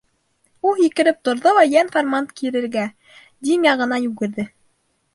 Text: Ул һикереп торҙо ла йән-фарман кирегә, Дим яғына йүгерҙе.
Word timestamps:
Ул 0.69 0.79
һикереп 0.79 1.19
торҙо 1.29 1.53
ла 1.59 1.67
йән-фарман 1.73 2.31
кирегә, 2.41 2.89
Дим 3.49 3.71
яғына 3.73 4.05
йүгерҙе. 4.09 4.53